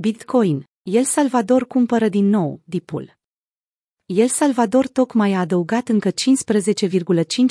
[0.00, 0.64] Bitcoin.
[0.82, 3.18] El Salvador cumpără din nou, dipul.
[4.06, 6.14] El Salvador tocmai a adăugat încă 15,5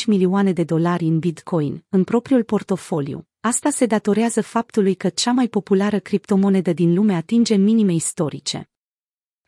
[0.05, 3.28] milioane de dolari în Bitcoin, în propriul portofoliu.
[3.39, 8.70] Asta se datorează faptului că cea mai populară criptomonedă din lume atinge minime istorice.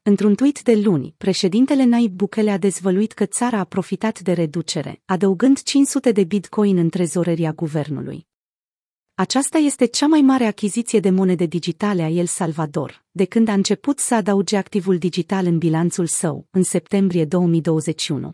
[0.01, 5.01] Într-un tweet de luni, președintele Naib Bukele a dezvăluit că țara a profitat de reducere,
[5.05, 8.28] adăugând 500 de bitcoin în trezoreria guvernului.
[9.19, 13.53] Aceasta este cea mai mare achiziție de monede digitale a El Salvador, de când a
[13.53, 18.33] început să adauge activul digital în bilanțul său, în septembrie 2021.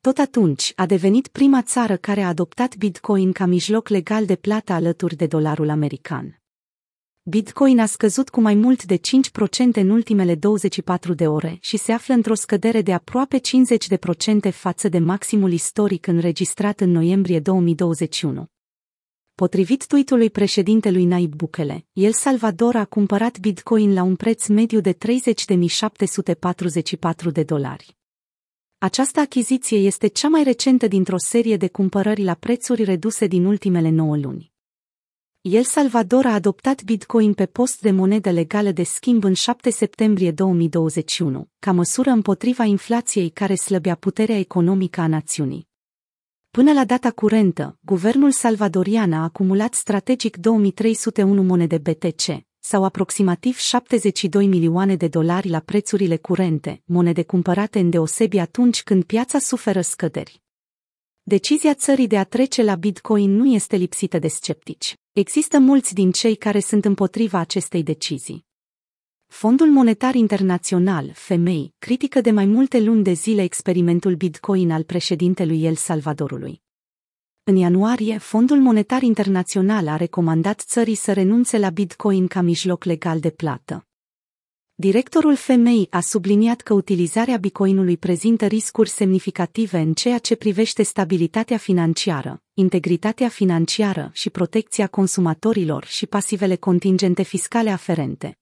[0.00, 4.72] Tot atunci a devenit prima țară care a adoptat Bitcoin ca mijloc legal de plată
[4.72, 6.40] alături de dolarul american.
[7.22, 9.00] Bitcoin a scăzut cu mai mult de 5%
[9.72, 13.40] în ultimele 24 de ore și se află într-o scădere de aproape
[14.48, 18.46] 50% față de maximul istoric înregistrat în noiembrie 2021.
[19.40, 24.92] Potrivit tweetului președintelui Naib Bukele, El Salvador a cumpărat Bitcoin la un preț mediu de
[24.92, 24.98] 30.744
[27.32, 27.96] de dolari.
[28.78, 33.88] Această achiziție este cea mai recentă dintr-o serie de cumpărări la prețuri reduse din ultimele
[33.88, 34.52] 9 luni.
[35.40, 40.30] El Salvador a adoptat Bitcoin pe post de monedă legală de schimb în 7 septembrie
[40.30, 45.69] 2021, ca măsură împotriva inflației care slăbea puterea economică a națiunii.
[46.50, 54.46] Până la data curentă, guvernul salvadorian a acumulat strategic 2301 monede BTC, sau aproximativ 72
[54.46, 60.42] milioane de dolari la prețurile curente, monede cumpărate în deosebi atunci când piața suferă scăderi.
[61.22, 64.94] Decizia țării de a trece la Bitcoin nu este lipsită de sceptici.
[65.12, 68.48] Există mulți din cei care sunt împotriva acestei decizii.
[69.32, 75.64] Fondul Monetar Internațional, FMI, critică de mai multe luni de zile experimentul Bitcoin al președintelui
[75.64, 76.62] El Salvadorului.
[77.44, 83.20] În ianuarie, Fondul Monetar Internațional a recomandat țării să renunțe la Bitcoin ca mijloc legal
[83.20, 83.86] de plată.
[84.74, 91.56] Directorul FMI a subliniat că utilizarea bitcoinului prezintă riscuri semnificative în ceea ce privește stabilitatea
[91.56, 98.34] financiară, integritatea financiară și protecția consumatorilor și pasivele contingente fiscale aferente.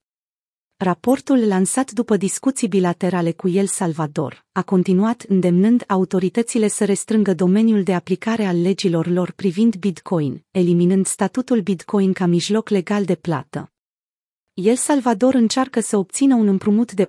[0.81, 7.83] Raportul lansat după discuții bilaterale cu El Salvador a continuat îndemnând autoritățile să restrângă domeniul
[7.83, 13.73] de aplicare al legilor lor privind Bitcoin, eliminând statutul Bitcoin ca mijloc legal de plată.
[14.55, 17.09] El Salvador încearcă să obțină un împrumut de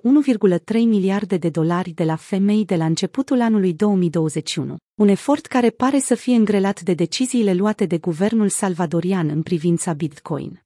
[0.72, 5.98] miliarde de dolari de la femei de la începutul anului 2021, un efort care pare
[5.98, 10.62] să fie îngrelat de deciziile luate de guvernul salvadorian în privința Bitcoin.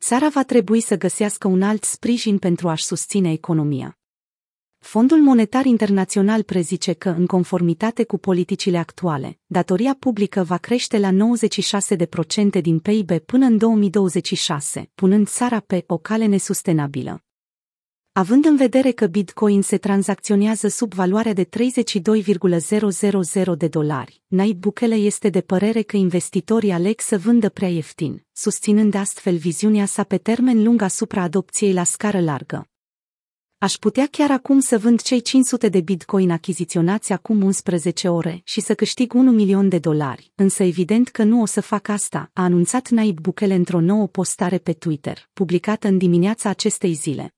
[0.00, 3.98] Țara va trebui să găsească un alt sprijin pentru a-și susține economia.
[4.78, 11.10] Fondul Monetar Internațional prezice că, în conformitate cu politicile actuale, datoria publică va crește la
[11.10, 17.25] 96% din PIB până în 2026, punând țara pe o cale nesustenabilă.
[18.18, 24.94] Având în vedere că Bitcoin se tranzacționează sub valoarea de 32,000 de dolari, Naib Bukele
[24.94, 30.18] este de părere că investitorii aleg să vândă prea ieftin, susținând astfel viziunea sa pe
[30.18, 32.68] termen lung asupra adopției la scară largă.
[33.58, 38.60] Aș putea chiar acum să vând cei 500 de bitcoin achiziționați acum 11 ore și
[38.60, 42.42] să câștig 1 milion de dolari, însă evident că nu o să fac asta, a
[42.42, 47.30] anunțat Naib Bukele într-o nouă postare pe Twitter, publicată în dimineața acestei zile.